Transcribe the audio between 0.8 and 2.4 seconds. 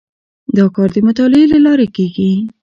د مطالعې له لارې کیږي.